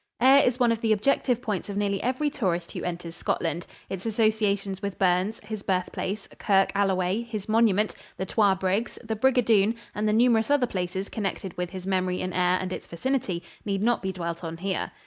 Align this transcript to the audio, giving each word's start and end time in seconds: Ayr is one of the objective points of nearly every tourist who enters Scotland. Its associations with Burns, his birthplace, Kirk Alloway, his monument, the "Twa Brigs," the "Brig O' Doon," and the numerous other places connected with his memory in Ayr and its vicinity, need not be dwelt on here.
Ayr 0.19 0.41
is 0.43 0.59
one 0.59 0.71
of 0.71 0.81
the 0.81 0.93
objective 0.93 1.43
points 1.43 1.69
of 1.69 1.77
nearly 1.77 2.01
every 2.01 2.31
tourist 2.31 2.71
who 2.71 2.83
enters 2.83 3.15
Scotland. 3.15 3.67
Its 3.87 4.07
associations 4.07 4.81
with 4.81 4.97
Burns, 4.97 5.39
his 5.43 5.61
birthplace, 5.61 6.27
Kirk 6.39 6.71
Alloway, 6.73 7.21
his 7.21 7.47
monument, 7.47 7.93
the 8.17 8.25
"Twa 8.25 8.55
Brigs," 8.59 8.97
the 9.03 9.15
"Brig 9.15 9.37
O' 9.37 9.43
Doon," 9.43 9.75
and 9.93 10.09
the 10.09 10.11
numerous 10.13 10.49
other 10.49 10.65
places 10.65 11.07
connected 11.07 11.55
with 11.55 11.69
his 11.69 11.85
memory 11.85 12.19
in 12.19 12.33
Ayr 12.33 12.57
and 12.59 12.73
its 12.73 12.87
vicinity, 12.87 13.43
need 13.63 13.83
not 13.83 14.01
be 14.01 14.11
dwelt 14.11 14.43
on 14.43 14.57
here. 14.57 14.89